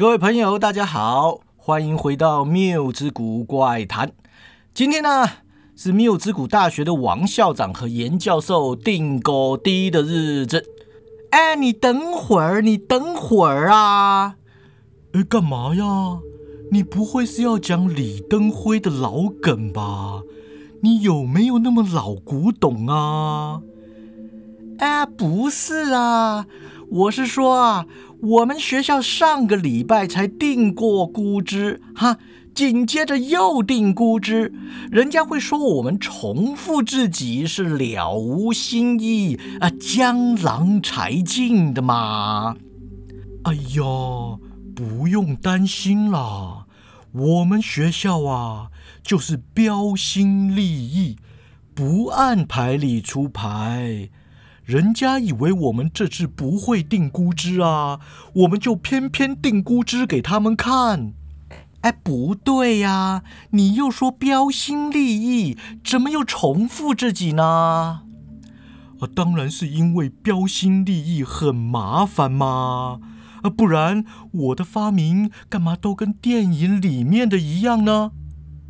[0.00, 4.12] 各位朋友，大家好，欢迎回到谬之谷怪谈。
[4.72, 5.28] 今天呢
[5.76, 10.64] 是谬之谷大学的王校长和严教授定高低的日子。
[11.32, 14.36] 哎，你等会儿，你等会儿啊！
[15.12, 15.84] 哎，干嘛呀？
[16.72, 20.22] 你不会是要讲李登辉的老梗吧？
[20.80, 23.60] 你有没有那么老古董啊？
[24.78, 26.46] 哎，不是啊，
[26.88, 27.84] 我是说啊。
[28.22, 32.18] 我们学校上个礼拜才定过估值，哈，
[32.54, 34.52] 紧接着又定估值，
[34.90, 42.56] 人家会说我们重复自己是了无新意啊，江郎才尽的嘛。
[43.44, 44.38] 哎呀，
[44.74, 46.66] 不用担心啦，
[47.12, 48.68] 我们学校啊，
[49.02, 51.16] 就是标新立异，
[51.74, 54.10] 不按牌理出牌。
[54.70, 57.98] 人家以为我们这次不会定估值啊，
[58.34, 61.12] 我们就偏偏定估值给他们看。
[61.80, 68.02] 哎，不对呀，你又说标新立异，怎么又重复自己呢？
[69.00, 73.00] 啊，当然是因为标新立异很麻烦嘛。
[73.42, 78.12] 啊，不然我的发明干嘛都跟电影里面的一样呢？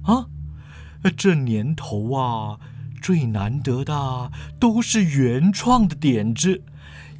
[0.05, 0.29] 啊，
[1.15, 2.59] 这年头啊。
[3.01, 6.63] 最难得的都是原创的点子，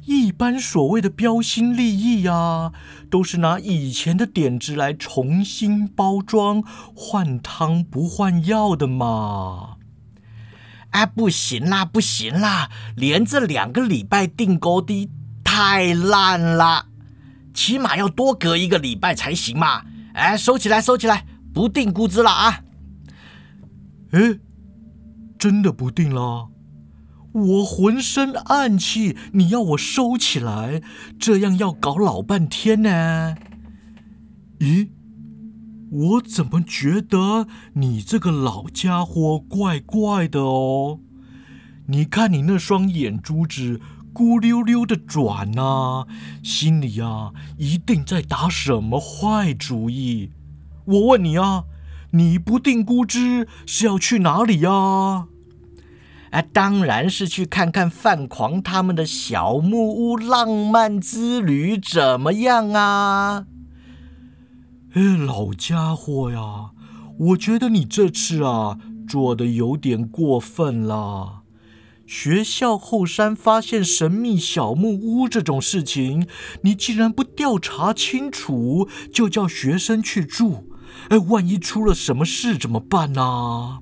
[0.05, 2.71] 一般所谓的标新立异呀，
[3.09, 6.63] 都是拿以前的点子来重新包装，
[6.95, 9.77] 换汤不换药的嘛。
[10.91, 15.09] 哎，不行啦，不行啦，连着两个礼拜定高低
[15.43, 16.85] 太烂了，
[17.53, 19.83] 起码要多隔一个礼拜才行嘛。
[20.13, 22.61] 哎，收起来，收起来，不定估值了啊。
[24.11, 24.39] 哎。
[25.41, 26.49] 真的不定了，
[27.31, 30.83] 我浑身暗器，你要我收起来，
[31.17, 33.35] 这样要搞老半天呢。
[34.59, 34.89] 咦，
[35.89, 40.99] 我怎么觉得你这个老家伙怪怪的哦？
[41.87, 43.81] 你看你那双眼珠子
[44.13, 46.05] 咕溜溜的转呐，
[46.43, 50.33] 心里呀一定在打什么坏主意。
[50.85, 51.63] 我问你啊，
[52.11, 54.71] 你不定估值是要去哪里呀？
[54.71, 55.27] 啊，
[56.31, 63.45] 啊当然是去看看范狂他们的小木屋浪漫之旅怎么样啊？
[64.93, 66.71] 哎，老家伙呀，
[67.17, 68.77] 我觉得你这次啊
[69.07, 71.43] 做的有点过分了。
[72.05, 76.27] 学校后山发现神秘小木屋这种事情，
[76.63, 80.67] 你竟然不调查清楚就叫学生去住，
[81.07, 83.79] 哎，万一出了什么事怎么办呢？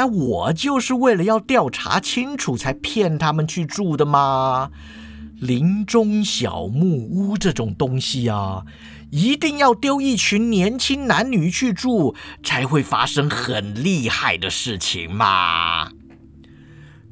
[0.00, 4.70] 哎，我就是为了要调查清楚，才骗他们去住的嘛。
[5.38, 8.64] 林中小木屋这种东西啊，
[9.10, 15.90] 一定要丢一群年轻男女去住，才会发生很厉害的事情嘛。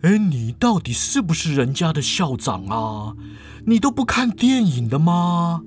[0.01, 3.13] 哎，你到底是不是人家的校长啊？
[3.67, 5.61] 你都不看电影的吗？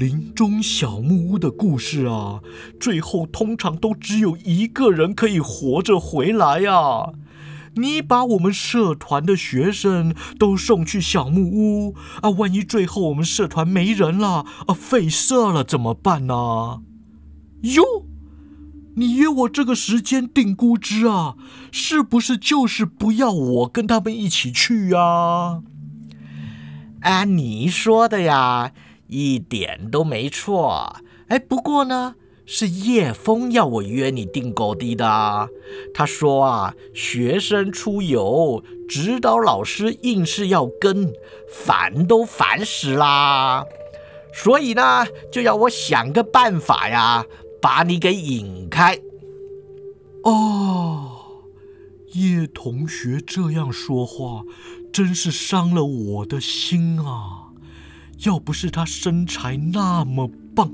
[0.00, 2.40] 林中小木屋的故事啊，
[2.80, 7.12] 最后通常都只有一个人可以活着回来呀。
[7.74, 16.80] 你把我们社团的学生都送去小木屋啊，万一最后我们社团没人了啊，废社了怎么办呢？
[17.60, 17.84] 哟，
[18.96, 21.36] 你约我这个时间定估值啊，
[21.70, 25.60] 是不是就是不要我跟他们一起去呀？
[27.02, 28.72] 啊，你说的呀。
[29.10, 32.14] 一点都没错，哎，不过呢，
[32.46, 35.48] 是叶枫要我约你订购的的。
[35.92, 41.12] 他说啊，学生出游，指导老师硬是要跟，
[41.48, 43.64] 烦都烦死啦。
[44.32, 47.26] 所以呢，就要我想个办法呀，
[47.60, 48.96] 把你给引开。
[50.22, 51.10] 哦，
[52.12, 54.44] 叶同学这样说话，
[54.92, 57.39] 真是伤了我的心啊。
[58.24, 60.72] 要不是他身材那么棒，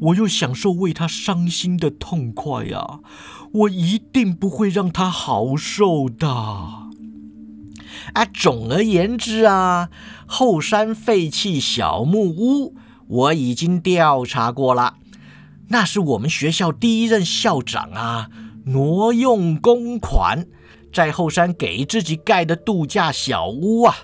[0.00, 3.00] 我又享受为他伤心的痛快呀，
[3.52, 6.28] 我一定不会让他好受的。
[6.28, 9.90] 啊，总而言之啊，
[10.26, 12.74] 后山废弃小木屋
[13.06, 14.94] 我已经调查过了，
[15.68, 18.30] 那是我们学校第一任校长啊
[18.66, 20.46] 挪用公款，
[20.90, 23.94] 在后山给自己盖的度假小屋啊，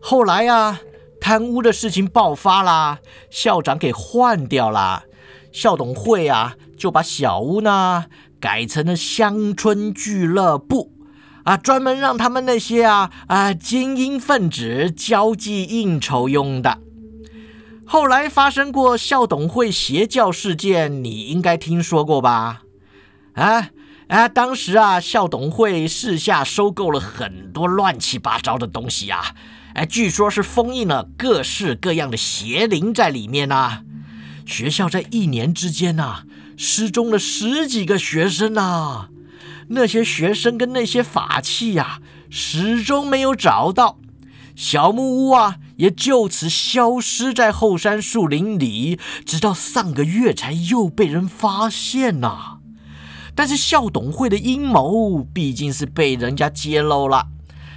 [0.00, 0.80] 后来啊。
[1.22, 2.98] 贪污的事情爆发啦，
[3.30, 5.04] 校长给换掉了，
[5.52, 8.06] 校董会啊就把小屋呢
[8.40, 10.90] 改成了乡村俱乐部，
[11.44, 16.80] 啊，专门让他们那些啊啊精英分子交际应酬用的。
[17.86, 22.62] 后来发生过校董会邪教事件，你应该听说过吧？
[23.34, 23.70] 啊
[24.08, 24.28] 啊！
[24.28, 29.36] 当时啊，校董会私下收购了很多乱七八糟的东西啊，
[29.74, 33.82] 哎，据说是封印了各式各样的邪灵在里面呐。
[34.44, 36.24] 学校在一年之间呐，
[36.56, 39.08] 失踪了十几个学生呐。
[39.68, 43.98] 那些学生跟那些法器呀，始终没有找到。
[44.54, 52.58] 小木屋啊，也就此消失在后山树林里，直到上个月才又被人发现呐。
[53.34, 57.28] 但是校董会的阴谋毕竟是被人家揭露了，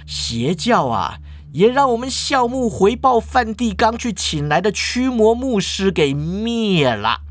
[0.06, 1.18] 邪教啊，
[1.56, 7.22] 也让我们校牧回报范蒂刚去请来的驱魔牧师给灭了。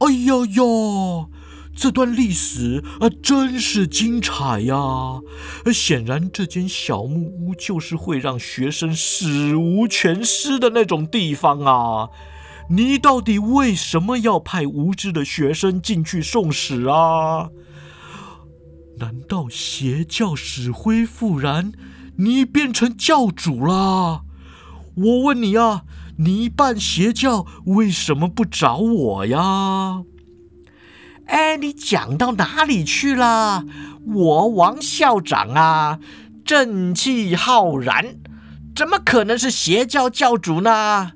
[0.00, 1.28] 哎呀呀！
[1.76, 5.20] 这段历史啊，真是精彩呀！
[5.72, 12.08] 显然，这间小木屋就是会让学生死无全尸的那种地方啊！
[12.70, 17.50] 你到底为什么要派无知的学生进去送死啊？
[18.98, 21.72] 难道邪教死灰复燃，
[22.16, 24.22] 你变成教主啦？
[24.96, 25.82] 我问你啊，
[26.18, 30.02] 你办邪教为什么不找我呀？
[31.26, 33.64] 哎，你讲到哪里去了？
[34.04, 36.00] 我王校长啊，
[36.44, 38.16] 正气浩然，
[38.74, 41.12] 怎么可能是邪教教主呢？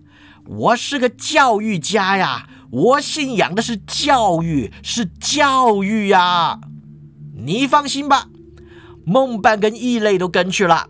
[0.47, 6.61] 我是个教育家呀，我信仰的是教育，是教育呀。
[7.37, 8.29] 你放心吧，
[9.05, 10.89] 梦伴跟异类都跟去了，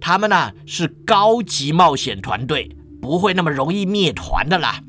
[0.00, 4.80] 他们呢是高级冒险团队，不会那么容易灭团的啦。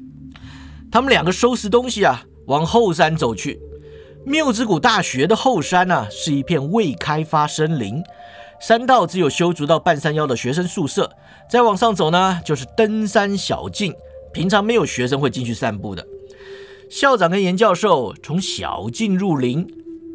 [0.92, 3.60] 他们两个收拾东西啊，往后山走去。
[4.26, 8.04] 缪之谷大学的后山呢，是一片未开发森林，
[8.60, 11.12] 山道只有修筑到半山腰的学生宿舍。
[11.50, 13.94] 再往上走呢，就是登山小径，
[14.34, 16.06] 平常没有学生会进去散步的。
[16.90, 19.66] 校长跟严教授从小径入林，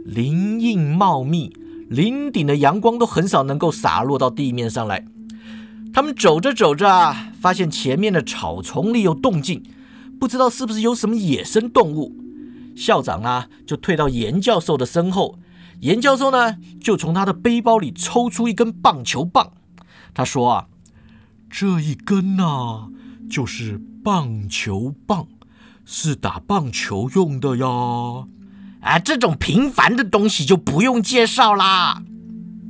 [0.05, 1.55] 林荫茂密，
[1.93, 5.05] 林顶的阳光都很少能够洒落到地面上来。
[5.93, 9.63] 他们走着走着啊，发现前面的草丛里有动静，
[10.19, 12.17] 不知道是不是有什么野生动物。
[12.75, 15.39] 校长啊，就退到严教授的身后。
[15.81, 19.53] 严教授呢，就从他的背包里抽出一根棒球棒。
[20.15, 20.69] 他说：“啊，
[21.51, 22.89] 这一根呢，
[23.29, 25.27] 就是棒球棒，
[25.85, 27.67] 是打棒球用的呀。
[28.83, 32.03] 啊，这种平凡的东西就不用介绍啦。”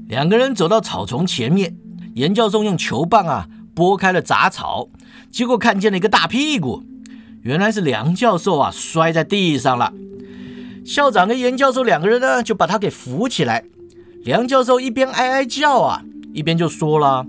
[0.09, 1.77] 两个人走到草丛前面，
[2.15, 4.89] 严教授用球棒啊拨开了杂草，
[5.31, 6.85] 结果看见了一个大屁股。
[7.43, 9.93] 原来是梁教授啊，摔在地上了。
[10.85, 13.65] 校长跟严教授两个人呢，就把他给扶起来。
[14.25, 17.27] 梁教授一边哀哀叫啊，一边就说了：“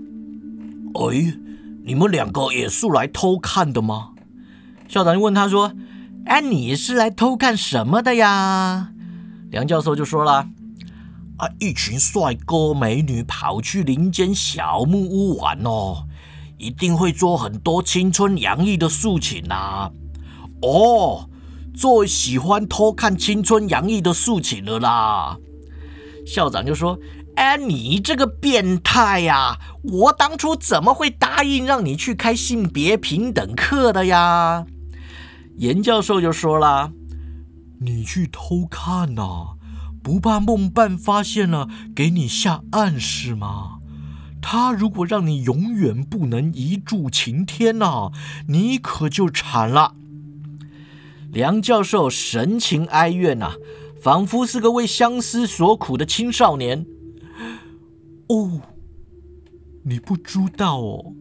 [0.94, 1.34] 哎，
[1.84, 4.10] 你们两个也是来偷看的吗？”
[4.86, 5.72] 校长就问他说
[6.26, 8.90] ：“哎，你是来偷看什么的呀？”
[9.50, 10.48] 梁教授就说了
[11.38, 16.06] ：“啊，一群帅哥美女跑去林间小木屋玩哦，
[16.58, 19.90] 一定会做很多青春洋溢的事情呐。”
[20.62, 21.28] 哦，
[21.74, 25.36] 最喜欢偷看青春洋溢的事情了啦！
[26.26, 26.98] 校长就说
[27.36, 29.58] ：“哎，你这个变态呀！
[29.82, 34.64] 我当初怎么会答应让你去开性别平等课的呀？”
[35.56, 36.92] 严教授就说啦
[37.80, 39.56] ：“你去偷看呐，
[40.02, 43.78] 不怕梦伴发现了给你下暗示吗？
[44.42, 48.10] 他如果让你永远不能一柱擎天呐，
[48.48, 49.94] 你可就惨了。”
[51.32, 53.54] 梁教授神情哀怨呐，
[54.00, 56.84] 仿佛是个为相思所苦的青少年。
[58.28, 58.60] 哦，
[59.84, 61.12] 你不知道哦，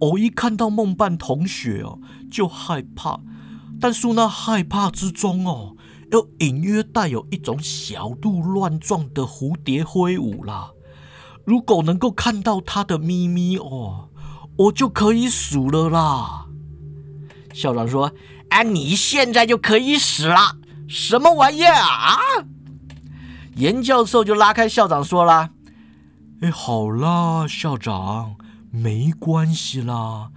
[0.00, 1.98] 我一看到梦伴同学哦，
[2.30, 3.20] 就害怕。
[3.80, 5.76] 但是那害怕之中哦，
[6.12, 10.70] 又隐约带有一种小鹿乱撞的蝴蝶挥舞啦。
[11.44, 14.08] 如果能够看到他的咪咪哦，
[14.56, 16.46] 我就可以数了啦。
[17.52, 18.12] 校长说。
[18.48, 20.56] 哎，你现在就可以死了！
[20.88, 22.16] 什么玩意儿啊？
[23.56, 25.50] 严教授就拉开校长说了
[26.40, 28.36] ：“哎，好啦，校长，
[28.70, 30.30] 没关系啦，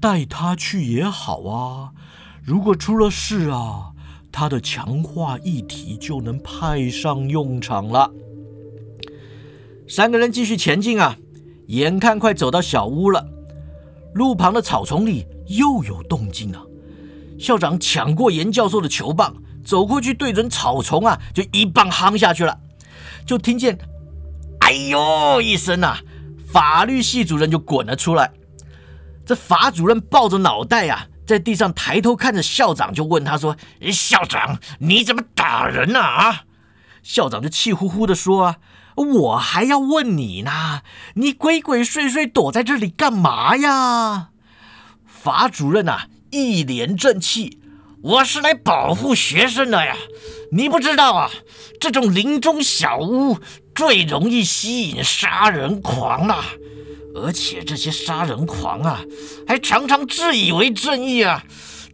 [0.00, 1.92] 带他去也好啊。
[2.44, 3.92] 如果出了事啊，
[4.32, 8.10] 他的强化一体就能派上用场了。”
[9.88, 11.16] 三个人继续前进啊，
[11.66, 13.28] 眼看快走到小屋了，
[14.14, 16.66] 路旁的草丛里又有动静了。
[17.38, 22.58] 校长抢过严教授的球棒，走过去对准草丛啊，就一棒夯下去了。
[23.24, 23.78] 就听见
[24.60, 26.00] “哎呦”一声啊，
[26.46, 28.32] 法律系主任就滚了出来。
[29.24, 33.56] 这法主任抱着脑袋啊，在地上抬头看着校长，就问他说
[33.90, 36.42] ：“校长，你怎么打人呢？”啊，
[37.02, 38.56] 校长就气呼呼的说：“啊，
[38.96, 40.82] 我还要问你呢，
[41.14, 44.28] 你鬼鬼祟祟躲在这里干嘛呀？”
[45.08, 47.58] 法主任啊，一脸正气
[48.02, 49.96] ：“我是来保护学生的呀，
[50.52, 51.30] 你不知道啊，
[51.80, 53.38] 这种林中小屋
[53.74, 56.44] 最容易吸引杀人狂了。”
[57.14, 59.00] 而且这些杀人狂啊，
[59.46, 61.44] 还常常自以为正义啊，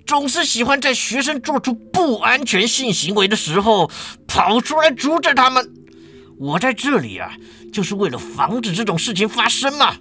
[0.07, 3.91] 总是喜欢在学生做出不安全性行为的时候
[4.27, 5.73] 跑出来阻止他们。
[6.39, 7.33] 我在这里啊，
[7.73, 9.97] 就是为了防止这种事情发生嘛。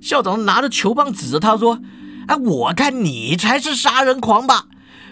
[0.00, 1.80] 校长拿着球棒指着他说
[2.28, 4.66] ：“哎，我看你才是杀人狂吧？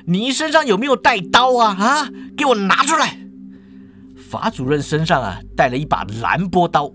[0.06, 1.76] 你身上有没有带刀啊？
[1.78, 3.18] 啊，给我拿出来！”
[4.30, 6.90] 法主任身上啊，带了一把蓝波刀。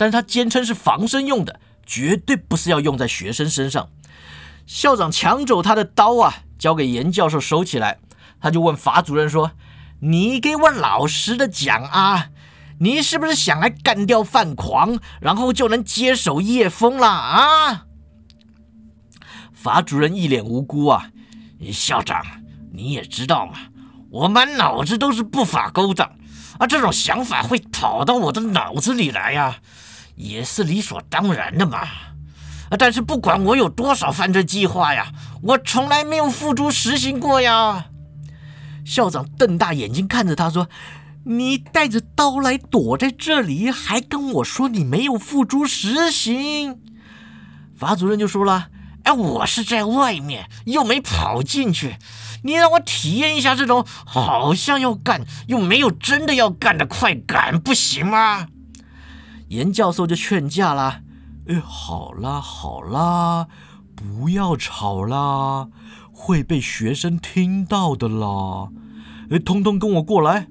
[0.00, 3.90] 但是他坚称是防身用的，绝对不是要用在学生身上。
[4.64, 7.98] 校长抢走他的刀啊，交给严教授收起来。
[8.40, 9.50] 他就问法主任说
[10.00, 12.30] ：“你给我老实的讲啊，
[12.78, 17.84] 你是不是想来干掉范狂，然后就能接手叶枫了啊？”
[19.52, 21.10] 法主任一脸无辜啊，
[21.70, 22.24] 校长
[22.72, 23.52] 你也知道嘛，
[24.08, 26.10] 我满脑子都是不法勾当
[26.58, 29.58] 啊，这种想法会跑到我的脑子里来呀。
[30.20, 31.88] 也是理所当然的嘛，
[32.78, 35.10] 但是不管我有多少犯罪计划呀，
[35.42, 37.86] 我从来没有付诸实行过呀。
[38.84, 40.68] 校长瞪大眼睛看着他说
[41.24, 46.78] ：“你带着刀来躲在这里，还跟我说你没有付诸实行？”
[47.76, 48.68] 法主任就说了
[49.04, 51.96] ：“哎，我是在外面，又没跑进去，
[52.42, 58.46] 你让我体验一下这种好像要干又没有真的要干的快感，不行吗？”
[59.50, 61.02] 严教授就劝架啦
[61.46, 63.48] ：“哎，好啦好啦，
[63.96, 65.68] 不要吵啦，
[66.12, 68.68] 会被学生听到的啦。
[69.30, 70.46] 哎，通通跟我过来，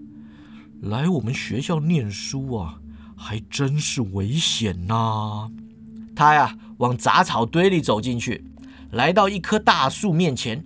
[0.82, 2.80] 来我们学校念书啊，
[3.16, 5.50] 还真是危险呐。”
[6.14, 8.44] 他呀，往杂草堆里走进去，
[8.92, 10.66] 来到一棵大树面前。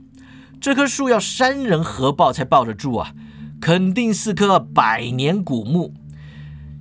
[0.60, 3.14] 这棵树要三人合抱才抱得住啊，
[3.62, 5.94] 肯定是棵百年古木。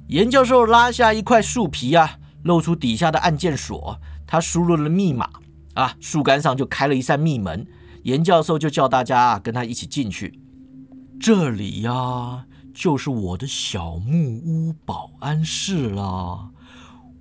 [0.08, 3.98] 严教授拉下一块树皮啊，露出底下的按键锁。
[4.26, 5.28] 他输入了密码
[5.74, 7.66] 啊，树干上就开了一扇密门。
[8.04, 10.40] 严教授就叫大家跟他一起进去。
[11.20, 16.50] 这里呀，就是我的小木屋保安室了。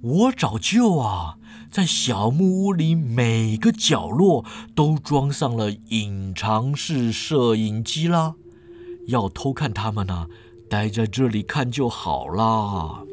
[0.02, 1.38] 我早就啊，
[1.70, 8.34] 在小木屋里每个角落都装上了隐藏式摄影机啦。
[9.08, 10.28] 要偷看他们呢。
[10.72, 13.04] 待在这里看就好啦。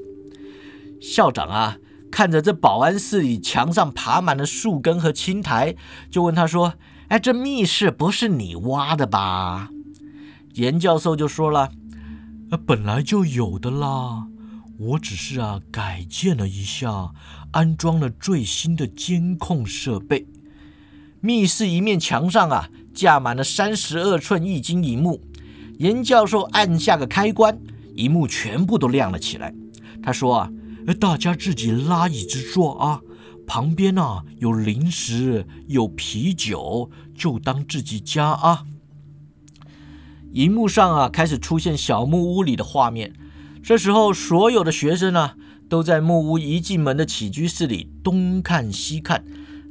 [1.00, 1.76] 校长啊，
[2.08, 5.74] 看着这保安室里墙上爬满了树根和青苔，
[6.08, 6.74] 就问他说
[7.10, 9.70] ：“哎，这密室不是你挖的吧？”
[10.54, 11.72] 严教授就说了
[12.52, 14.28] ：“呃，本来就有的啦，
[14.78, 17.10] 我只是啊改建了一下，
[17.50, 20.28] 安装了最新的监控设备。
[21.20, 25.20] 密室一面墙上啊架满了三十二寸液晶荧幕。”
[25.78, 27.58] 严教授按下个开关，
[27.94, 29.54] 荧幕全部都亮了起来。
[30.02, 30.50] 他说：“啊，
[31.00, 33.00] 大家自己拉椅子坐啊，
[33.46, 38.64] 旁边啊有零食，有啤酒，就当自己家啊。”
[40.32, 43.12] 荧幕上啊开始出现小木屋里的画面。
[43.62, 45.32] 这时候，所有的学生呢
[45.68, 49.24] 都在木屋一进门的起居室里东看西看，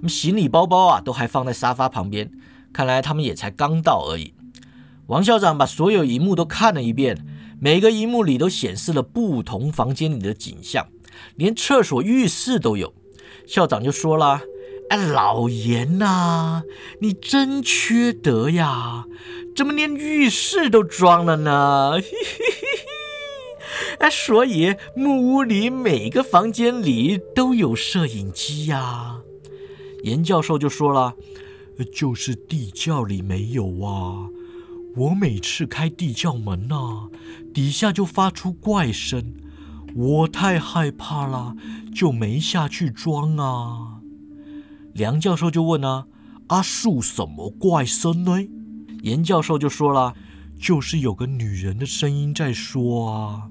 [0.07, 2.31] 行李包包啊都还放在沙发旁边。
[2.71, 4.33] 看来他们也才刚到而已。
[5.07, 7.25] 王校长把所有荧幕都看了一遍，
[7.61, 10.87] 每个荧幕里都显示了不同房间里的景象，
[11.35, 12.93] 连厕所、浴室都有。
[13.45, 14.41] 校长就说了
[14.89, 16.63] ：“哎，老严呐，
[16.99, 19.05] 你真缺德呀！
[19.55, 21.93] 怎么连浴室都装了呢？”
[23.99, 29.21] 哎，所以木屋里每个房间里都有摄影机呀。
[30.03, 31.15] 严教授就说了
[31.95, 34.27] ：“就是地窖里没有啊。”
[34.97, 37.09] 我每次开地窖门呐，
[37.53, 39.35] 底下就发出怪声，
[39.95, 41.55] 我太害怕了，
[41.93, 44.01] 就没下去装啊。
[44.93, 46.07] 梁教授就问啊
[46.49, 48.39] ：“阿树什么怪声呢？”
[49.03, 50.15] 严教授就说了
[50.59, 53.49] ：“就是有个女人的声音在说啊。”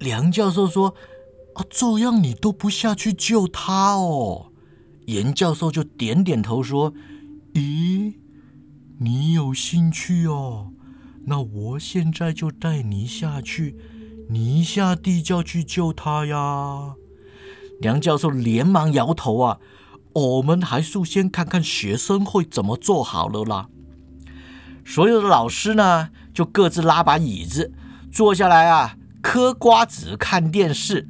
[0.00, 0.94] 梁教授说
[1.54, 4.46] ：“啊，这样你都不下去救他哦？”
[5.06, 6.92] 严教授就点点头说
[7.54, 8.14] ：“咦，
[8.98, 10.72] 你有兴趣哦？
[11.26, 13.76] 那我现在就带你下去，
[14.28, 16.94] 你下地窖去救他呀。
[17.80, 19.58] 梁教授连忙摇头啊，
[20.14, 23.68] 我们还是先看看学生会怎么做好了啦。
[24.84, 27.72] 所有的老师呢，就各自拉把椅子
[28.10, 31.08] 坐下来啊，嗑瓜子看电视。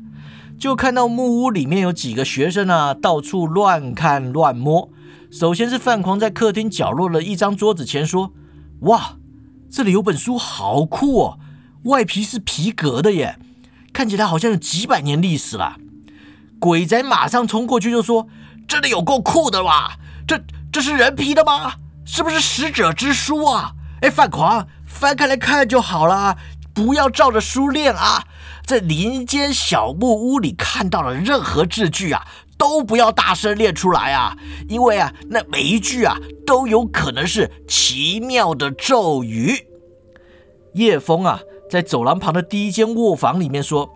[0.58, 4.90] 就看到木屋里面有几个学生啊，到处乱看乱摸。
[5.32, 8.34] 首先是范狂在客厅角落的一张桌子前说
[8.80, 9.16] ：“哇，
[9.70, 11.38] 这里有本书，好酷哦！
[11.84, 13.38] 外皮是皮革的耶，
[13.92, 15.78] 看起来好像有几百年历史了。”
[16.60, 18.28] 鬼仔马上冲过去就说
[18.68, 19.96] ：“这里有够酷的吧？
[20.26, 20.38] 这
[20.70, 21.72] 这是人皮的吗？
[22.04, 26.36] 是不是使者之书啊？”哎，范狂，翻开来看就好了，
[26.80, 28.24] 不要照着书念啊！
[28.64, 34.34] 在林间小木屋里看到了任何字句啊，都不要大声念出来啊，
[34.66, 39.66] 因为啊，那每一句啊都有可能是奇妙的咒语。
[40.72, 43.90] 叶枫啊，在走廊旁的第一间卧房里面说：“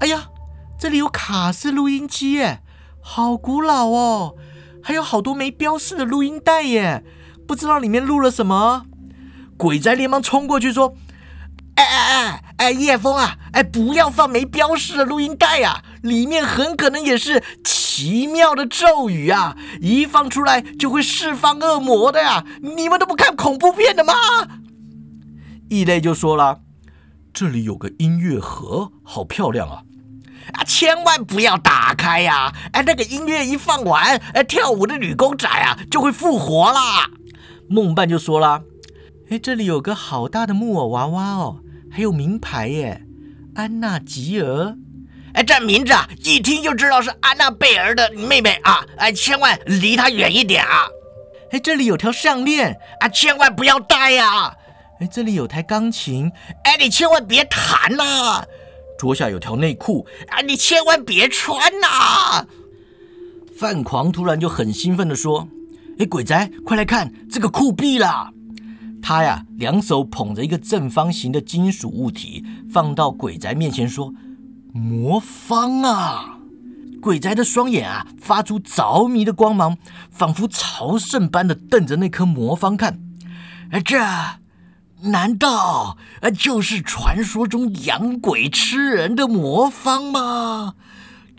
[0.00, 0.30] 哎呀，
[0.76, 2.60] 这里有卡式录音机耶，
[3.00, 4.34] 好古老哦，
[4.82, 7.04] 还有好多没标示的录音带耶，
[7.46, 8.86] 不知道里面录了什么。”
[9.56, 10.96] 鬼仔连忙冲过去说。
[11.80, 24.12] 哎哎哎哎，叶枫啊，哎，不要放没标识的录音带呀，里面很可能也是奇妙的咒语啊，一放出来就会释放恶魔的呀，你们都不看恐怖片的吗？
[25.70, 26.60] 异类就说了，
[27.32, 29.82] 这里有个音乐盒，好漂亮啊，
[30.52, 37.08] 啊，千万不要打开呀，哎，那个音乐一放完，哎，跳舞的女公仔啊就会复活啦。
[37.70, 38.64] 梦伴就说了，
[39.30, 41.60] 哎，这里有个好大的木偶娃娃哦。
[41.90, 43.02] 还有名牌耶，
[43.54, 44.76] 安娜吉尔，
[45.34, 50.86] 哎，这名字啊，一听就知道是安娜贝尔的妹妹啊，哎，千万离她远一点啊！
[51.50, 54.54] 哎，这里有条项链啊，千万不要戴呀！
[55.00, 56.30] 哎，这里有台钢琴，
[56.64, 58.44] 哎，你千万别弹呐！
[58.98, 62.46] 桌下有条内裤啊，你千万别穿呐！
[63.56, 65.48] 范狂突然就很兴奋的说
[65.98, 68.30] ：“哎，鬼仔，快来看这个酷毙了！”
[69.02, 74.12] 他呀，两手捧着一个正方形的金属物体，放到鬼宅面前说
[74.72, 76.38] ：“魔方啊！”
[77.00, 79.78] 鬼宅的双眼啊，发出着迷的光芒，
[80.10, 83.00] 仿佛朝圣般的瞪着那颗魔方看。
[83.84, 83.98] 这
[85.02, 85.96] 难道
[86.38, 90.74] 就是传说中养鬼吃人的魔方吗？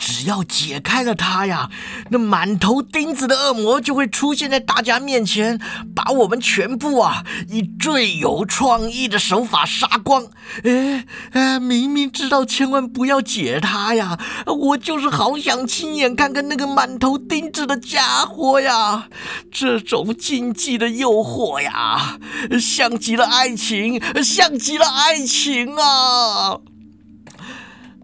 [0.03, 1.69] 只要解开了它呀，
[2.09, 5.61] 那满头钉子的恶魔就会出现在大家面前，
[5.95, 10.25] 把我们全部啊以最有创意的手法杀光。
[10.63, 19.07] 哎哎，明明知道千万不要解它呀，我就是好想亲眼看看那个满头钉子的家伙呀！
[19.51, 22.17] 这种禁忌的诱惑呀，
[22.59, 26.57] 像极了爱情，像极了爱情啊！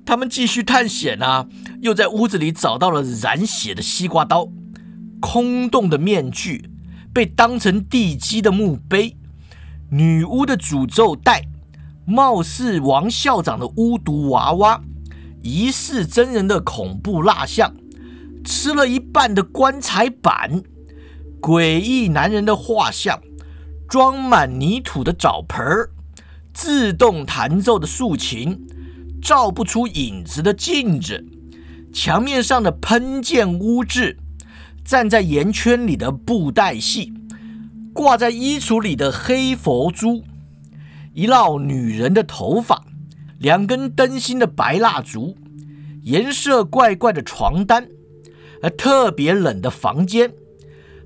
[0.05, 1.47] 他们继续探险啊。
[1.81, 4.49] 又在屋子里找到了染血的西瓜刀、
[5.19, 6.69] 空洞的面具、
[7.13, 9.15] 被当成地基的墓碑、
[9.91, 11.43] 女巫的诅咒带、
[12.05, 14.81] 貌似王校长的巫毒娃娃、
[15.43, 17.75] 疑似真人的恐怖蜡像、
[18.43, 20.63] 吃了一半的棺材板、
[21.39, 23.21] 诡异男人的画像、
[23.87, 25.63] 装满泥土的澡盆、
[26.51, 28.65] 自动弹奏的竖琴、
[29.21, 31.37] 照不出影子的镜子。
[31.93, 34.17] 墙面上的喷溅污渍，
[34.86, 37.13] 站在圆圈里的布袋戏，
[37.93, 40.23] 挂在衣橱里的黑佛珠，
[41.13, 42.86] 一绕女人的头发，
[43.39, 45.36] 两根灯芯的白蜡烛，
[46.04, 47.88] 颜色怪怪的床单，
[48.62, 50.32] 而特别冷的房间，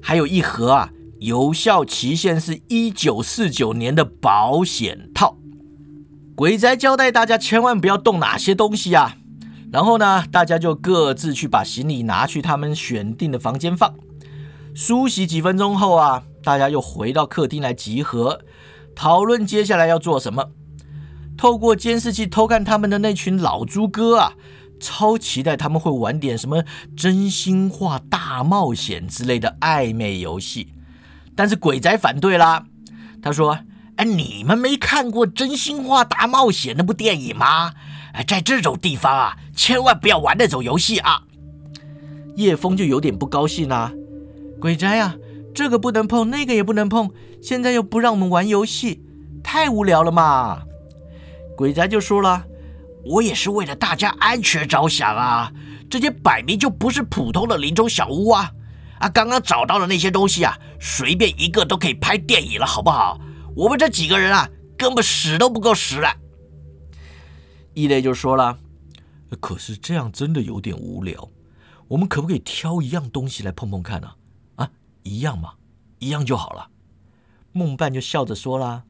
[0.01, 5.37] 还有一盒啊，有效期限是一九四九年的保险套。
[6.35, 9.17] 鬼宅交代大家千万不要动哪些东西啊！
[9.71, 13.95] 然后呢，大家就各自去把行李拿去他们选定的房间放。
[14.75, 18.41] 梳洗几分钟后啊，大家又回到客厅来集合，
[18.95, 20.51] 讨论接下来要做什么。
[21.37, 24.33] 透过监视器偷看他们的那群老猪哥啊，
[24.79, 26.63] 超期待他们会玩点什么
[26.95, 30.73] 真心话大冒险之类的暧昧游戏。
[31.33, 32.65] 但是鬼仔反对啦，
[33.21, 33.57] 他说
[33.95, 37.73] ：“哎，你们没看过《真心话大冒险》那部电影吗？”
[38.13, 41.23] 哎，在这种地方啊，千万不要玩那种游戏啊！
[42.35, 43.91] 叶枫就有点不高兴啦。
[44.59, 45.15] 鬼宅啊，
[45.53, 47.09] 这个不能碰，那个也不能碰，
[47.41, 49.01] 现在又不让我们玩游戏，
[49.43, 50.63] 太无聊了嘛！
[51.57, 52.45] 鬼宅就说了
[53.05, 55.51] ：“我也是为了大家安全着想啊，
[55.89, 58.51] 这些摆明就不是普通的林中小屋啊！
[58.99, 63.19] 啊，刚刚找到的那些东西啊，随便一个都可以拍电影了，好不好？
[63.55, 64.47] 我们这几个人啊，
[64.77, 66.13] 根本屎都不够使了。
[67.73, 68.59] 异类就说了
[69.39, 71.29] ：“可是这样真的有点无聊，
[71.87, 74.15] 我们可不可以挑一样东西来碰碰看呢？
[74.55, 74.71] 啊，
[75.03, 75.53] 一样嘛，
[75.99, 76.69] 一样就好了。”
[77.53, 78.85] 梦伴就笑着说了：“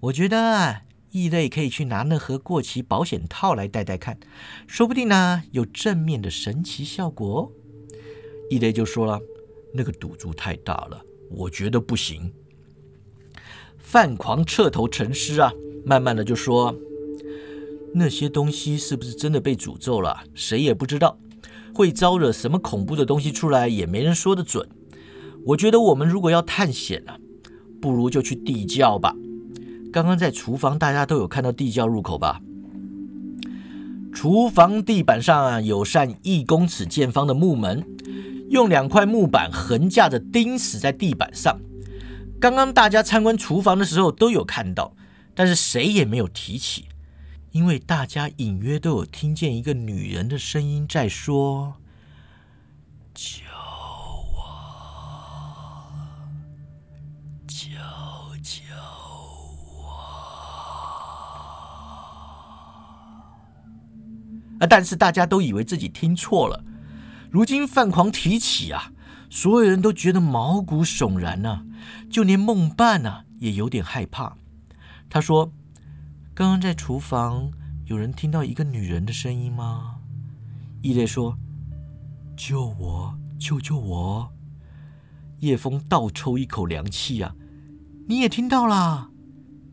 [0.00, 4.18] 我觉得异类可以去拿那盒过期保险套来戴戴看，
[4.66, 7.50] 说不定呢有正面的神奇效果哦。”
[8.50, 9.20] 异类就说了
[9.74, 12.32] ：“那个赌注太大了，我觉得不行。”
[13.78, 15.52] 范狂彻头沉思啊，
[15.84, 16.74] 慢慢的就说
[17.94, 20.24] ：“那些东西是不是真的被诅咒了？
[20.34, 21.18] 谁也不知道，
[21.74, 24.68] 会招惹什么恐怖的东西出来，也没人说得准。
[25.46, 27.18] 我觉得我们如果要探险啊，
[27.80, 29.14] 不如就去地窖吧。
[29.92, 32.40] 刚刚在厨房，大家都有看到地窖入口吧？
[34.14, 37.84] 厨房地板上啊，有扇一公尺见方的木门，
[38.50, 41.60] 用两块木板横架着钉死在地板上。
[42.40, 44.94] 刚刚大家参观厨房的时候都有看到，
[45.34, 46.86] 但是谁也没有提起，
[47.52, 51.76] 因为大家隐约都有听见一个女人的声音在说
[53.14, 53.42] ：“救
[54.34, 54.40] 我，
[57.46, 57.68] 救
[58.42, 58.62] 救
[59.84, 59.92] 我！”
[64.60, 66.64] 啊。”但是大家都以为自己听错了。
[67.30, 68.92] 如今范狂提起啊，
[69.28, 71.66] 所有人都觉得毛骨悚然呢，
[72.10, 74.38] 就连梦伴呢也有点害怕。
[75.10, 75.52] 他说
[76.34, 77.50] ：“刚刚在厨房
[77.84, 79.96] 有人听到一个女人的声音吗？”
[80.80, 81.36] 异类说
[82.36, 84.32] ：“救我，救救我！”
[85.40, 87.34] 叶枫倒抽一口凉气啊，
[88.08, 89.10] 你也听到啦？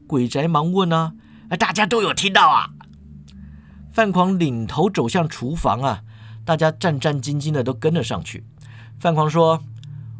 [0.05, 1.13] 鬼宅忙问啊
[1.57, 2.71] ：“大家都有听到啊？”
[3.93, 6.03] 范狂领头走向厨房啊，
[6.43, 8.45] 大家战战兢兢的都跟了上去。
[8.99, 9.63] 范狂说：“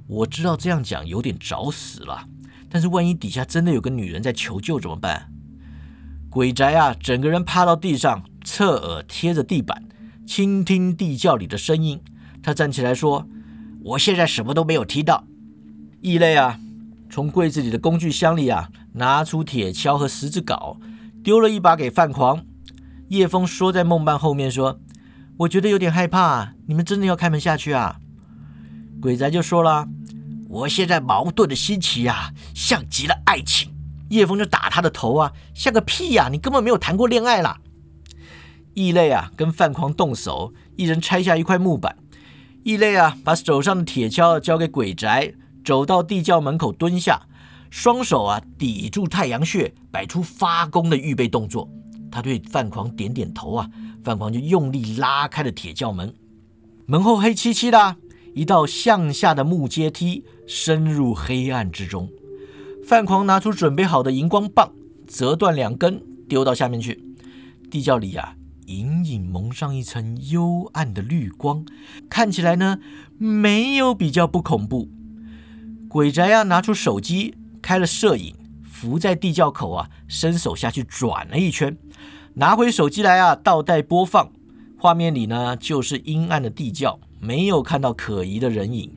[0.07, 2.29] 我知道这样讲有点找死了，
[2.69, 5.33] 但是万一底下真的有个女人在求救怎么办？”
[6.29, 9.83] 鬼宅啊，整个人趴到地上，侧耳贴着地板，
[10.27, 11.99] 倾听地窖里的声音。
[12.43, 13.27] 他站起来说
[13.83, 15.23] ：“我现在什么都没有听到。”
[16.01, 16.59] 异类啊，
[17.09, 20.77] 从柜子里的工具箱里啊，拿出铁锹和十字镐，
[21.23, 22.45] 丢了一把给范狂。
[23.07, 24.79] 叶枫缩在梦伴后面说
[25.37, 27.99] ：“我觉得有点害怕，你们真的要开门下去啊？”
[29.01, 29.87] 鬼宅就说了
[30.47, 33.73] ：“我现在矛盾的心情啊，像极了爱情。”
[34.09, 36.29] 叶枫就打他的头啊，像个屁呀！
[36.31, 37.59] 你根本没有谈过恋爱啦！
[38.73, 41.97] 异类啊，跟范狂动手，一人拆下一块木板。
[42.63, 47.27] 异类啊，把手上的铁锹交给鬼宅，走到地窖门口蹲下，
[47.69, 51.69] 双手啊抵住太阳穴，摆出发功的预备动作。
[52.11, 53.69] 他对范狂点点头啊，
[54.03, 56.13] 范狂就用力拉开了铁教门，
[56.87, 57.95] 门后黑漆漆的，
[58.33, 62.09] 一道向下的木阶梯深入黑暗之中。
[62.89, 64.73] 范狂拿出准备好的荧光棒，
[65.07, 66.99] 折断两根，丢到下面去。
[67.69, 68.33] 地窖里啊，
[68.65, 71.63] 隐隐蒙上一层幽暗的绿光，
[72.09, 72.79] 看起来呢，
[73.19, 74.89] 没有比较不恐怖。
[75.87, 78.33] 鬼宅啊，拿出手机开了摄影。
[78.63, 81.77] 伏在地窖口啊，伸手下去转了一圈，
[82.33, 84.31] 拿回手机来啊，倒带播放。
[84.79, 88.91] 画面里呢，就是阴暗的地窖，没有看到可疑的人影。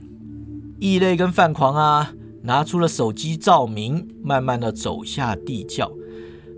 [0.81, 5.93] 异类跟范狂啊，拿出了手机照明，慢慢的走下地窖。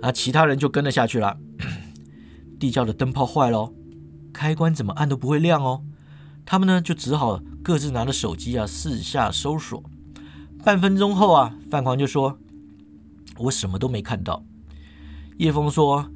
[0.02, 1.38] 啊，其他人就跟了下去了。
[2.58, 3.72] 地窖的灯泡坏了，
[4.32, 5.84] 开关怎么按都不会亮哦。
[6.44, 9.82] 他们呢，就只好各自拿着手机啊，四下搜索。
[10.62, 12.38] 半分钟后啊，范狂就说。
[13.38, 14.44] 我什么都没看到。
[15.38, 16.08] 叶枫说：“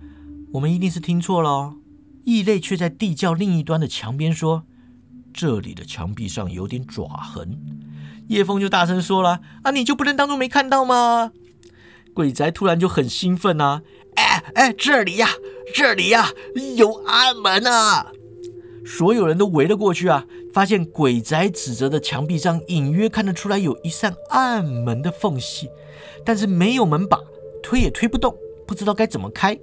[0.55, 1.75] 我们一定是听错了。”哦
[2.25, 4.65] 异类却在地窖另一端的墙边说
[5.33, 7.59] ：“这里的墙壁上有点爪痕。”
[8.29, 11.33] 叶枫就大声说了：“啊，你就不能当做没看到吗？”
[12.15, 13.83] 鬼宅突然就很兴奋啊！
[14.17, 15.29] 哎哎，这里呀，
[15.75, 16.31] 这里呀，
[16.77, 18.11] 有暗门啊！
[18.85, 25.69] 所有人都围了过去啊，发现鬼宅指着的墙壁上隐约看得出来有一扇暗门的缝隙。
[26.25, 27.21] 但是没有门把，
[27.63, 28.37] 推也推不动，
[28.67, 29.57] 不知道该怎么开。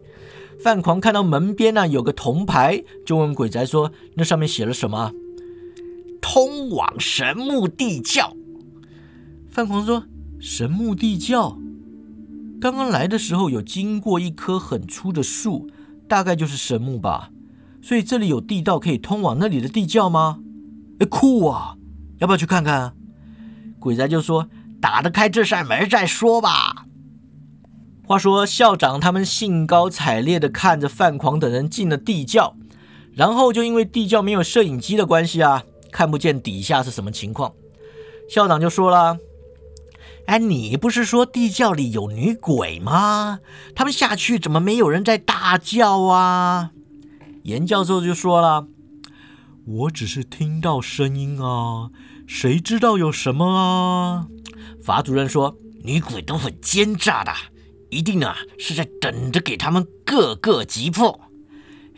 [0.57, 5.11] 范狂看到门边呢有个铜牌，就问鬼宅说：“那上面写了什么
[6.21, 8.33] ？”“通往神木地窖。”
[9.55, 10.03] 范狂说
[10.37, 11.57] ：“神木地窖？
[12.59, 15.69] 刚刚来的时候有经过一棵很粗的树，
[16.09, 17.29] 大概就是神木吧。
[17.81, 20.39] 所以这里有地道可以通往那里的地窖吗
[20.99, 21.77] ？”“哎，酷啊！
[22.17, 22.95] 要不要去看看？”
[23.79, 24.49] 鬼宅就说。
[24.81, 26.85] 打得开这扇门再说吧。
[28.05, 32.55] 话说校长他们兴高采烈地看着范狂等人进了地窖，
[33.13, 37.53] 然后就因为地窖没有摄影机的关系啊，看不见底下是什么情况。
[38.29, 39.17] 校长就说了
[40.27, 43.39] ：“哎，你不是说地窖里有女鬼吗？
[43.75, 46.71] 他们下去怎么没有人在大叫啊？”
[47.43, 48.67] 严教授就说了
[49.65, 51.91] ：“我只是听到声音啊，
[52.25, 54.27] 谁知道有什么啊？”
[54.83, 57.31] 法主任说：“女鬼都很奸诈的，
[57.91, 61.19] 一定啊是在等着给他们各个击破。”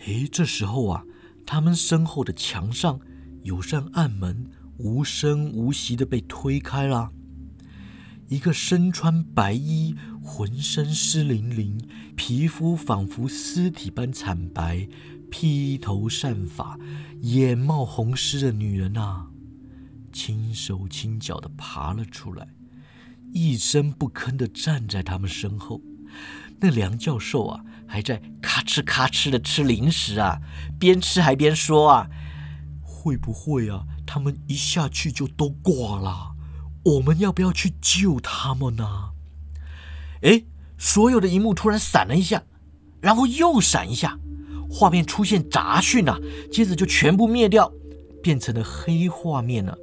[0.06, 1.04] 哎，这时候啊，
[1.46, 3.00] 他们身后的墙上
[3.44, 4.52] 有扇暗门。
[4.80, 7.10] 无声无息的被推开了，
[8.28, 11.80] 一个身穿白衣、浑身湿淋淋、
[12.16, 14.88] 皮肤仿佛尸体般惨白、
[15.32, 16.78] 披头散发、
[17.22, 19.28] 眼冒红丝的女人啊，
[20.12, 22.50] 轻手轻脚的爬了出来，
[23.34, 25.82] 一声不吭的站在他们身后。
[26.60, 30.42] 那梁教授啊，还在咔哧咔哧的吃零食啊，
[30.80, 32.10] 边吃还边说啊
[32.82, 36.36] ：“会不会啊？”他们一下去就都挂了，
[36.88, 39.10] 我们要不要去救他们呢？
[40.22, 40.44] 哎，
[40.78, 42.44] 所有的荧幕突然闪了一下，
[43.02, 44.18] 然后又闪一下，
[44.70, 46.18] 画面出现杂讯啊，
[46.50, 47.74] 接着就全部灭掉，
[48.24, 49.78] 变成了黑画面了。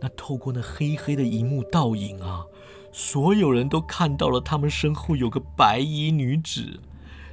[0.00, 2.42] 那透过那黑黑的荧幕倒影啊，
[2.90, 6.80] 所有人都看到了他们身后有个白衣女子，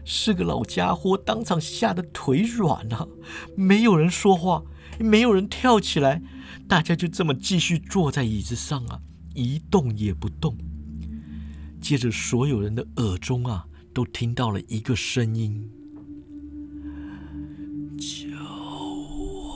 [0.04, 3.08] 是个老家伙，当场吓得腿软了，
[3.56, 4.64] 没有人说话。
[5.00, 6.22] 没有人跳起来，
[6.68, 9.00] 大家就这么继续坐在椅子上啊，
[9.34, 10.58] 一动也不动。
[11.80, 15.70] 接着，所有人的耳中啊，都听到了一个声音
[17.98, 18.28] ：“救
[19.16, 19.54] 我！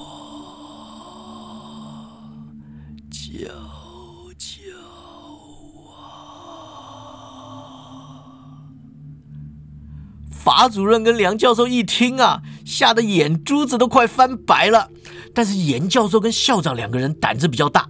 [3.10, 3.48] 救
[4.38, 4.62] 救
[5.76, 5.94] 我！”
[10.32, 14.90] 法主任跟梁教授一听啊，吓得眼珠子都快翻白了。
[15.34, 17.90] 但是严教授跟校长两个人胆子比较大，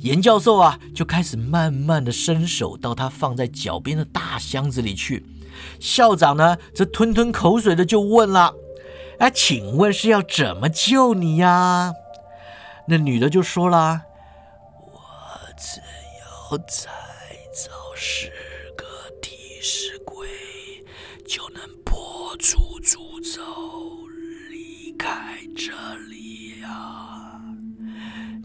[0.00, 5.26] 严教授啊就开始慢慢的伸手到他放在脚边的大箱子里去，
[5.78, 8.54] 校长呢则吞吞口水的就问了
[9.18, 11.92] ：“哎，请问是要怎么救你呀？”
[12.88, 14.00] 那女的就说了
[14.80, 15.00] ：“我
[15.58, 16.90] 只要再
[17.52, 18.30] 找十
[18.74, 18.86] 个
[19.20, 20.26] 替死鬼，
[21.26, 21.60] 就能
[25.58, 25.72] 这
[26.08, 27.40] 里呀，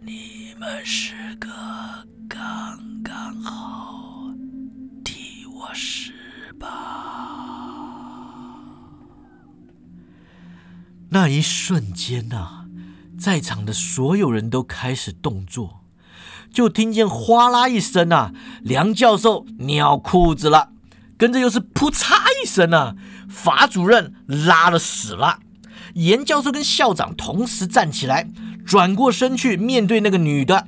[0.03, 1.49] 你。”们十个
[2.29, 2.39] 刚
[3.03, 4.29] 刚好，
[5.03, 6.13] 替我死
[6.57, 6.69] 吧！
[11.09, 12.67] 那一瞬间呐，
[13.19, 15.83] 在场的所有人都开始动作，
[16.49, 20.71] 就听见哗啦一声呐，梁教授尿裤子了，
[21.17, 22.95] 跟着又是扑嚓一声呐，
[23.27, 25.39] 法主任拉了屎了，
[25.93, 28.27] 严教授跟校长同时站起来。
[28.65, 30.67] 转过身去面对那个女的，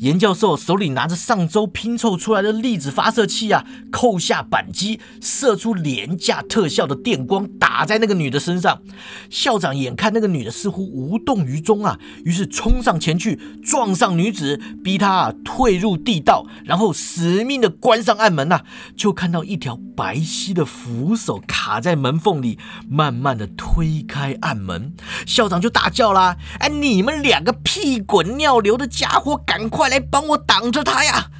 [0.00, 8.80] 严教授手里拿着上周拼凑出来的粒子发射器啊，扣下扳机，射出廉价特效的电光，打在那个女的身上。
[9.28, 18.62] 校长眼看那个女的似乎无动于衷啊，于是冲上前去撞上女子，逼她啊退入地道，然后死命的关上暗门呐，
[18.96, 22.58] 就看到一条白皙的扶手卡在门缝里，
[22.88, 24.94] 慢慢的推开暗门。
[25.26, 31.30] 校长就大叫啦：“哎，你们！”两个屁滚尿流的家伙，赶快来帮我挡着他呀！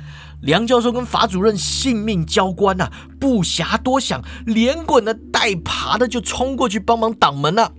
[0.42, 7.72] 梁教授跟法主任性命交关呐，不暇多想，连滚的带爬的就冲过去帮忙挡门了。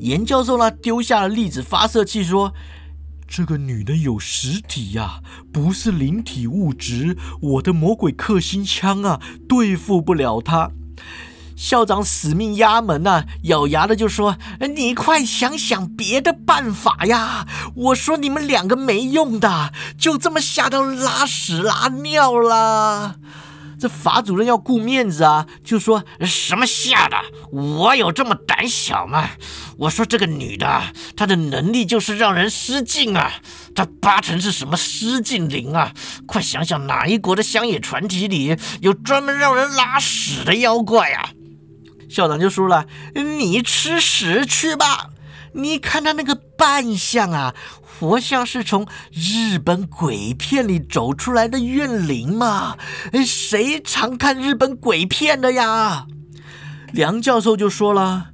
[0.00, 2.52] 严教授呢，丢下了粒子发射器，说
[3.26, 5.20] ：“这个女的有实体呀，
[5.52, 10.70] 不是灵体物质，我的魔鬼克星枪啊，对付不了她。”
[11.56, 14.36] 校长死命压门呐，咬牙的就说
[14.76, 17.46] ：“你快想想别的办法呀！
[17.74, 23.16] 我说你们两个没用的，就这么吓到拉屎拉尿了。”
[23.78, 27.16] 这法主任要顾面子啊，就说：“什么吓的？
[27.52, 29.30] 我有这么胆小吗？
[29.78, 30.82] 我说这个女的，
[31.14, 33.32] 她的能力就是让人失禁啊，
[33.74, 35.92] 她八成是什么失禁灵啊！
[36.26, 41.30] 快想想哪一国的乡野传奇里有专门让人拉屎的妖怪啊？”
[42.08, 45.10] 校长就说了：“你吃屎去吧！
[45.52, 52.76] 你看他那个扮相啊，活像是从日本鬼片里走出来的怨灵嘛！
[53.26, 56.06] 谁常看日本鬼片的呀？”
[56.92, 58.28] 梁教授就说了：“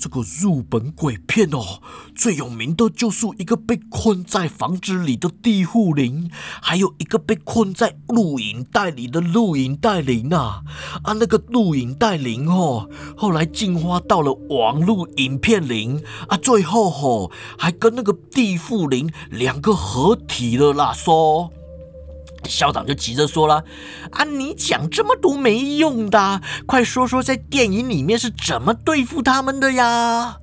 [0.00, 1.82] 这个日本鬼片哦，
[2.14, 6.30] 最有名的就是一个被困在房子里的地护灵，
[6.62, 10.62] 还有一个被困在录影带里的录影带灵啊
[11.02, 11.12] 啊！
[11.12, 21.52] 那个录影带灵哦，后来进化到了网络影片灵啊，最后吼还跟那个地缚灵两个合体了啦，说。
[22.48, 23.64] 校长就急着说了
[24.12, 30.38] ：“啊，你讲这么多没用的，快说说在电影里面是怎么对付他们的呀？”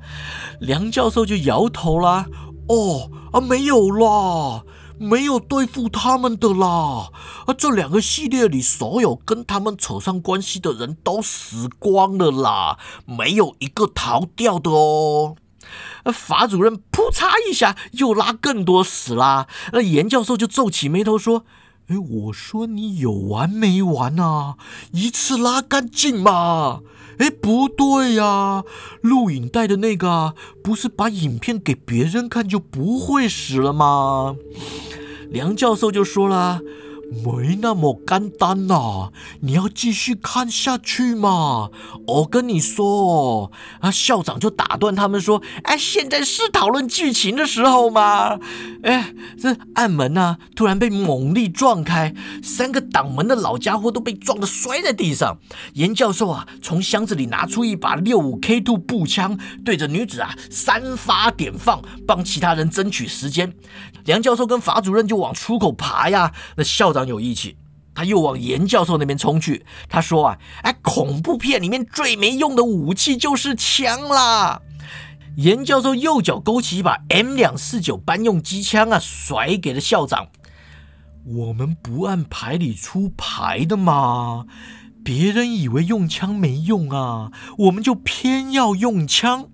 [0.60, 2.26] 梁教授就摇头啦
[2.70, 4.64] ：“哦，啊，没有啦，
[4.98, 7.10] 没有对付他们的啦。
[7.46, 15.36] 啊，这两个系列里所有跟他们扯上关系的人都死光了啦，没有一个逃掉的哦。”
[16.14, 19.48] 法主任扑嚓一下又拉更多屎啦。
[19.74, 21.44] 那严教授就皱起眉头说。
[21.88, 24.58] 哎，我说你有完没完啊？
[24.92, 26.82] 一次拉干净嘛！
[27.18, 28.64] 哎，不对呀，
[29.02, 34.36] 录影带的那个不是把影片给别人看就不会死了吗？
[35.30, 36.60] 梁教授就说了。
[37.10, 39.12] 没那么简单呐！
[39.40, 41.70] 你要继续看下去嘛！
[42.06, 48.38] 我跟你说，啊，校长就打断他们说：“哎，现在是讨论剧情的时候吗？”
[48.84, 55.40] 哎，这暗门呢，突然被猛力撞开，三个挡门的老家伙都被撞得摔在地上。
[55.76, 63.54] 严教授啊，从箱子里拿出一把六五 K two 步枪，对着女子啊三发点放，帮其他人争取时间。
[64.04, 66.97] 梁教授跟法主任就往出口爬呀，那校长。
[66.98, 67.56] 长有义气，
[67.94, 69.66] 他又往严教授那边冲去。
[69.88, 74.62] 他说：“啊，哎，恐怖片里面最没用的武器就是枪啦！”
[75.38, 80.28] 严教授右脚勾起一把 M 两四九班用机枪啊，甩给了校长。
[81.24, 84.48] 我们不按牌理出牌的嘛，
[85.04, 89.50] 别人以为用枪没用啊，我们就偏要用枪。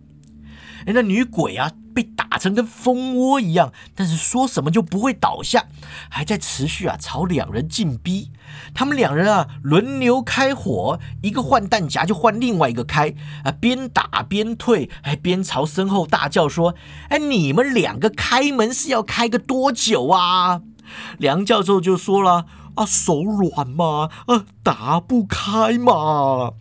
[0.85, 1.71] 哎，那女鬼啊！
[1.93, 5.65] 被打成跟蜂窝一样，但是说什么就不会倒下，
[6.09, 8.31] 还在持续啊朝两人进逼。
[8.73, 16.75] 他们两人啊轮流开火，一个换弹夹就换另外一个开啊，边打边退，还边朝身后大叫说
[17.09, 20.61] ：“哎，你们两个开门是要开个多久啊？”
[21.17, 26.53] 梁教授就说了：“啊，手软嘛，啊，打不开嘛。”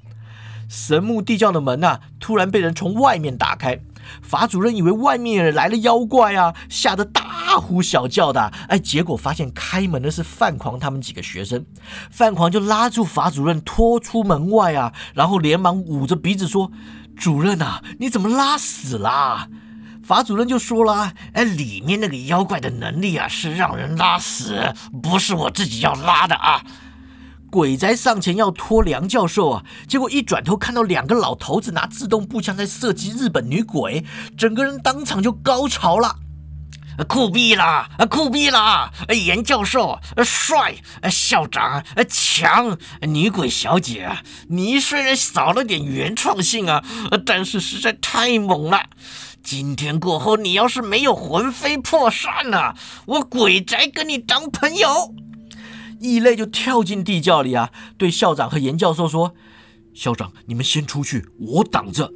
[0.68, 3.80] 神木地窖的门啊，突然被人从外面打开。
[4.20, 8.52] 法主任以为外面来了妖怪啊，吓得大呼小叫的。
[8.68, 11.64] 哎，结果发现开门的是范狂他们几个学生。
[12.10, 16.70] 范狂就拉住法主任拖出门外啊，然后连忙捂着鼻子说
[17.16, 19.48] ：“主任啊，你怎么拉死啦？”
[20.02, 26.62] 法主任就说了：“哎，里面那个妖怪的能力啊，是让人拉屎，不是我自己要拉的啊。”
[27.52, 34.06] 鬼宅上前要拖梁教授啊，结果一转头看到两个老头子拿自动步枪在射击日本女鬼，
[34.38, 36.16] 整个人当场就高潮了，
[37.06, 38.90] 酷毙了，酷毙了！
[39.14, 40.76] 严教授帅，
[41.10, 44.10] 校长强，女鬼小姐，
[44.48, 46.82] 你虽然少了点原创性啊，
[47.26, 48.84] 但是实在太猛了。
[49.44, 55.14] 今天过后，你要是没有魂飞魄散了，我鬼宅跟你当朋友。
[56.02, 59.34] 异类就跳进地窖里啊，对校长和严教授说
[59.94, 62.12] ：“校长，你们先出去，我挡着。”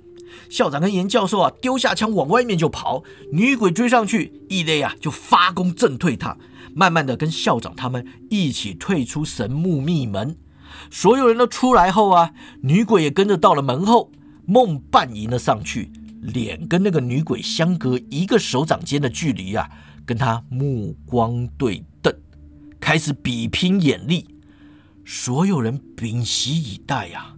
[0.51, 3.03] 校长跟严教授啊，丢下枪往外面就跑。
[3.33, 6.37] 女鬼追上去，异类啊就发功震退他，
[6.75, 10.37] 慢慢的跟校长他们一起退出神木密门。
[10.91, 14.11] 所有人都出来后啊，女鬼也跟着到了门后。
[14.49, 15.91] 梦半迎了上去，
[16.23, 19.69] 脸跟那个女鬼相隔一个手掌间的距离啊，
[20.05, 21.85] 跟他目光对。
[22.87, 24.29] 开始比拼眼力，
[25.05, 27.35] 所有人屏息以待呀，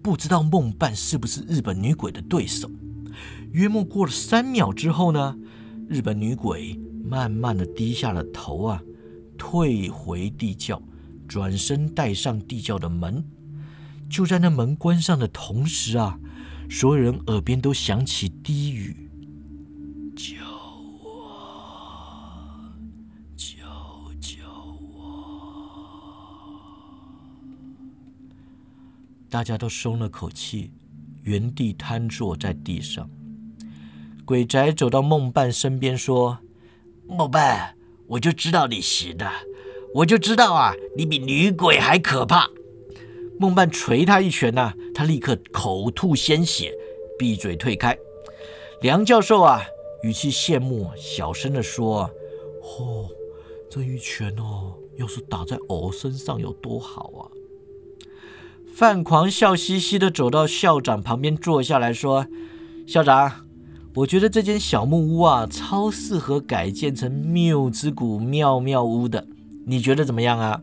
[0.00, 2.70] 不知道梦伴是不是日本女鬼的对手。
[3.52, 5.36] 约莫过了三秒之后呢，
[5.86, 8.80] 日本女鬼慢慢的低下了头啊，
[9.36, 10.82] 退回地窖，
[11.28, 13.22] 转身带上地窖的门。
[14.08, 16.18] 就在那门关上的同时啊，
[16.70, 19.05] 所有人耳边都响起低语。
[29.36, 30.70] 大家都松了口气，
[31.22, 33.06] 原地瘫坐在地上。
[34.24, 36.38] 鬼宅走到梦伴身边说
[37.06, 37.76] ：“梦伴，
[38.06, 39.30] 我就知道你行的，
[39.96, 42.48] 我就知道啊，你比女鬼还可怕。”
[43.38, 46.72] 梦伴捶他一拳呐，他立刻口吐鲜血，
[47.18, 47.94] 闭嘴退开。
[48.80, 49.60] 梁教授啊，
[50.02, 52.10] 语气羡慕，小声的说
[52.64, 53.06] ：“哦，
[53.68, 57.28] 这一拳哦，要是打在偶身上有多好啊！”
[58.76, 62.26] 范狂笑嘻嘻的走到校长旁边坐下来说
[62.86, 63.32] ：“校长，
[63.94, 69.26] 我觉得这间小木屋啊，超适合改建成缪之谷妙妙屋的，
[69.64, 70.60] 你觉得怎么样啊？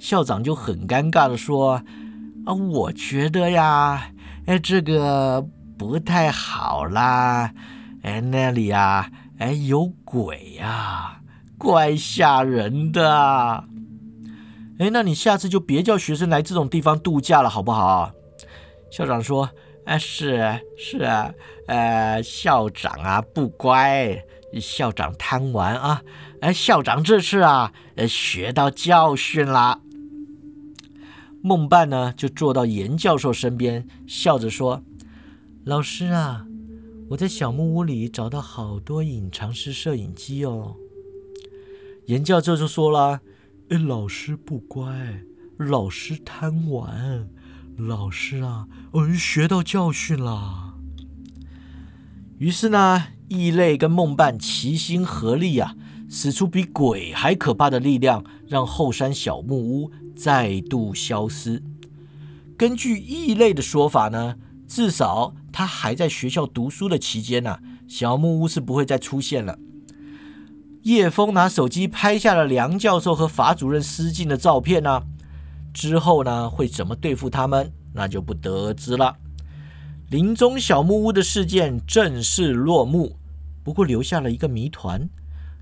[0.00, 1.80] 校长就很尴尬的说
[2.44, 4.10] ：“啊，我觉得呀，
[4.46, 5.46] 哎，这个
[5.78, 7.52] 不太好啦，
[8.02, 9.08] 哎，那里啊，
[9.38, 11.20] 哎，有鬼呀，
[11.56, 13.62] 怪吓人的。
[14.78, 18.12] 哎，那你下次就别叫学生来这种地方度假了，好不好？”
[18.90, 19.50] 校长说
[19.86, 21.32] ：“哎，是是啊，
[21.66, 24.24] 呃，校长啊不乖，
[24.60, 26.02] 校长贪玩啊，
[26.40, 29.80] 哎，校长这次啊，呃，学到教训啦。”
[31.42, 34.82] 梦半呢，就坐到严教授身边，笑着说
[35.64, 36.46] ：“老师啊，
[37.10, 40.76] 我在小木屋里找到好多隐藏式摄影机哦。”
[42.06, 43.20] 严教授就说了：“，
[43.70, 45.22] 哎老师不乖，
[45.56, 47.28] 老师贪玩，
[47.76, 50.74] 老师啊，嗯，学到教训啦。”
[52.38, 55.74] 于是呢，异类跟梦伴齐心合力啊，
[56.08, 59.90] 使出比鬼还可怕的力量，让后山小木屋。
[60.16, 61.60] 再度消失。
[62.56, 64.36] 根据异类的说法呢，
[64.68, 67.58] 至少他还在学校读书的期间呢，
[67.88, 69.58] 小木屋是不会再出现了。
[70.84, 75.02] 叶枫拿手机拍下了梁教授和法主任失禁的照片呢，
[75.72, 79.16] 之后呢会怎么对付他们，那就不得而知了。
[80.10, 83.16] 林中小木屋的事件正式落幕，
[83.62, 85.08] 不过留下了一个谜团，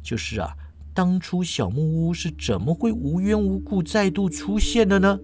[0.02, 0.56] 就是啊。
[0.94, 5.20] 当初小木屋是怎么会无缘无故再度出现的呢？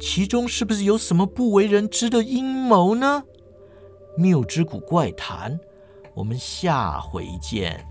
[0.00, 3.24] 其中是不是有什么不为人知的阴谋呢？
[4.20, 5.52] 《谬之谷怪谈》，
[6.14, 7.89] 我们下回见。